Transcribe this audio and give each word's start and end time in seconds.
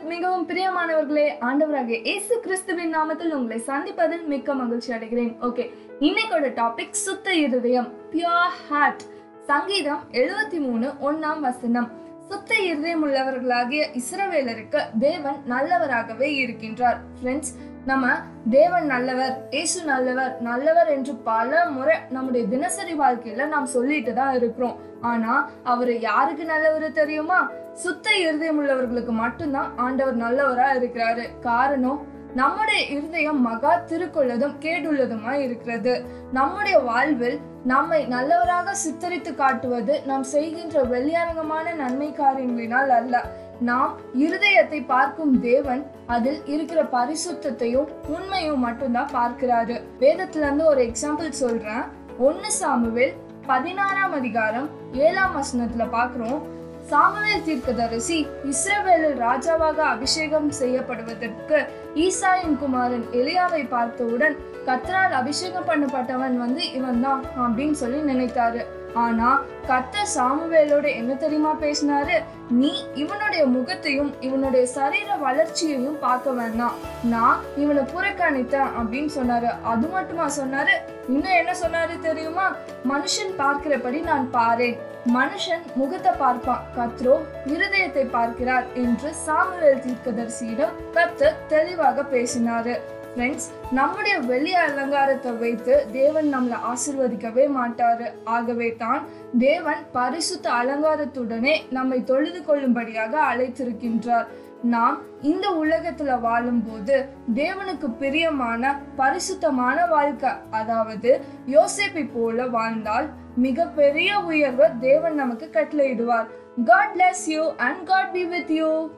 மிகவும் 0.00 0.48
பிரியமானவர்களே 0.48 1.24
ஆண்டவராக 1.40 2.00
இயேசு 2.02 2.40
கிறிஸ்துவின் 2.40 2.94
நாமத்தில் 2.94 3.32
உங்களை 3.32 3.62
சந்திப்பதில் 3.66 4.24
மிக்க 4.24 4.54
மகிழ்ச்சி 4.54 4.92
அடைகிறேன். 4.92 5.32
ஓகே 5.40 5.64
இன்னைக்கோட 6.00 6.46
டாபிக் 6.60 6.90
சுத்த 6.90 7.34
இருதயம் 7.34 7.92
பியூர் 8.12 8.54
ஹார்ட் 8.68 9.02
சங்கீதம் 9.46 10.00
எழுபத்தி 10.12 10.58
மூணு 10.58 10.88
ஒன்னாம் 11.00 11.40
வசனம். 11.40 11.90
சுத்த 12.28 12.54
இருதயம் 12.56 13.02
உள்ளவர்களாகிய 13.06 13.82
இஸ்ரவேலருக்கு 14.00 14.80
தேவன் 14.98 15.38
நல்லவராகவே 15.48 16.28
இருக்கின்றார். 16.42 16.98
ஃப்ரெண்ட்ஸ் 17.16 17.52
நம்ம 17.86 18.10
தேவன் 18.50 18.86
நல்லவர் 18.86 19.34
இயேசு 19.50 19.84
நல்லவர் 19.84 20.34
நல்லவர் 20.40 20.88
என்று 20.88 21.14
பல 21.14 21.64
முறை 21.76 21.96
நம்முடைய 22.10 22.46
தினசரி 22.46 22.94
வாழ்க்கையில 22.98 23.46
நாம் 23.46 23.66
சொல்லிட்டு 23.66 24.12
தான் 24.14 24.34
இருக்கிறோம். 24.34 24.76
ஆனா 25.00 25.50
அவர் 25.64 26.00
யாருக்கு 26.00 26.44
நல்லவர் 26.44 26.98
தெரியுமா? 27.00 27.50
சுத்த 27.74 28.16
இருதயம் 28.16 28.60
உள்ளவர்களுக்கு 28.62 29.14
மட்டும்தான் 29.24 29.70
ஆண்டவர் 29.76 30.18
நல்லவரா 30.24 30.68
இருக்கிறாரு. 30.80 31.26
காரணம் 31.40 32.00
நம்முடைய 32.34 32.80
இருதயம் 32.86 33.40
மகா 33.40 33.72
திருக்குள்ளதும் 33.76 34.54
கேடுள்ளதுமா 34.60 35.32
இருக்கிறது. 35.32 36.04
நம்முடைய 36.32 36.78
வாழ்வில் 36.78 37.40
நம்மை 37.64 38.06
நல்லவராக 38.06 38.74
சித்தரித்து 38.74 39.34
காட்டுவது 39.34 40.02
நாம் 40.06 40.22
செய்கின்ற 40.22 40.82
வெளியரங்கமான 40.82 41.74
நன்மை 41.74 42.14
காரியங்களினால் 42.18 42.92
அல்ல. 42.98 43.24
நாம் 43.60 43.98
இருதயத்தை 44.18 44.84
பார்க்கும் 44.86 45.40
தேவன் 45.40 45.86
அதில் 46.06 46.46
இருக்கிற 46.46 46.82
பரிசுத்தையும் 46.82 47.88
உண்மையும் 48.06 48.60
மட்டும்தான் 48.60 49.10
பார்க்கிறாரு. 49.14 49.82
வேதத்துல 50.00 50.46
இருந்து 50.46 50.64
ஒரு 50.64 50.82
எக்ஸாம்பிள் 50.82 51.28
சொல்றேன். 51.28 51.84
ஒன்னு 52.18 52.48
சாமுவில் 52.60 53.14
பதினாறாம் 53.46 54.12
அதிகாரம் 54.12 54.68
ஏழாம் 54.92 55.36
வசனத்துல 55.36 55.86
பாக்குறோம் 55.92 56.42
சாமுவேல் 56.90 57.44
தீர்க்கதரிசி 57.44 58.16
இஸ்ரவேலில் 58.50 59.18
ராஜாவாக 59.26 59.78
அபிஷேகம் 59.94 60.50
செய்யப்படுவதற்கு 60.50 61.58
ஈசாயின் 61.94 62.56
குமாரன் 62.58 63.06
எலியாவை 63.12 63.68
பார்த்தவுடன் 63.68 64.36
கத்தரால் 64.66 65.14
அபிஷேகம் 65.20 65.68
பண்ணப்பட்டவன் 65.68 66.36
வந்து 66.36 66.72
இவன் 66.72 67.00
தான் 67.00 67.22
அப்படின்னு 67.42 67.76
சொல்லி 67.82 68.00
நினைத்தாரு. 68.12 68.62
ஆனா 68.94 69.28
கத்த 69.68 70.04
சாமுவேலோட 70.16 70.86
என்ன 70.94 71.14
தெரியுமா 71.14 71.52
பேசினாரு? 71.60 72.16
நீ 72.48 72.72
இவனுடைய 72.94 73.46
முகத்தையும் 73.46 74.12
இவனுடைய 74.20 74.66
சரீர 74.66 75.16
வளர்ச்சியையும் 75.16 75.98
பார்க்க 75.98 76.30
வேண்டாம். 76.30 76.74
நான் 77.04 77.38
இவனை 77.56 77.82
புறக்கணித்தேன் 77.82 78.72
அப்படின்னு 78.80 79.12
சொன்னாரு. 79.18 79.50
அது 79.62 79.86
மட்டுமா 79.86 80.26
சொன்னாரு? 80.40 80.74
இன்னும் 81.08 81.36
என்ன 81.40 81.52
சொன்னாரு 81.62 81.98
தெரியுமா? 81.98 82.46
மனுஷன் 82.92 83.32
பார்க்கிறபடி 83.38 84.02
நான் 84.02 84.26
பாரேன். 84.32 84.78
மனுஷன் 85.14 85.62
முகத்தை 85.74 86.12
பார்ப்பான் 86.18 86.64
கத்ரோ 86.76 87.14
இருதயத்தை 87.46 88.04
பார்க்கிறார் 88.10 88.66
என்று 88.74 89.14
சாமுவேல் 89.26 89.84
தீர்க்கதரிசியிடம் 89.86 90.74
கத்தர் 90.94 91.40
தெளிவாக 91.48 92.02
பேசினாரு. 92.02 92.74
ஃப்ரெண்ட்ஸ் 93.14 93.48
நம்முடைய 93.70 94.18
வெளி 94.18 94.54
அலங்காரத்தை 94.54 95.32
வைத்து 95.32 95.86
தேவன் 95.92 96.28
நம்மளை 96.34 96.58
ஆசிர்வதிக்கவே 96.72 97.44
மாட்டாரு. 97.58 98.06
ஆகவே 98.24 98.76
தான் 98.76 99.02
தேவன் 99.38 99.82
பரிசுத்த 99.92 100.50
அலங்காரத்துடனே 100.50 101.54
நம்மை 101.70 102.04
தொழுது 102.04 102.44
கொள்ளும்படியாக 102.44 103.18
அழைத்திருக்கின்றார். 103.32 104.26
நாம் 104.62 104.98
இந்த 105.20 105.50
உலகத்துல 105.50 106.20
வாழும்போது 106.20 107.08
தேவனுக்கு 107.34 107.96
பிரியமான 107.98 108.80
பரிசுத்தமான 108.96 109.86
வாழ்க்கை. 109.86 110.30
அதாவது 110.50 111.20
யோசிப்பை 111.46 112.10
போல 112.14 112.46
வாழ்ந்தால் 112.46 113.08
மிக 113.36 113.66
பெரிய 113.66 114.20
உயர்வை 114.20 114.68
தேவன் 114.80 115.14
நமக்கு 115.14 115.50
கட்டளையிடுவார். 115.52 116.26
God 116.64 116.94
bless 116.96 117.26
you 117.26 117.54
and 117.56 117.86
God 117.86 118.12
be 118.12 118.24
with 118.24 118.50
you 118.50 118.90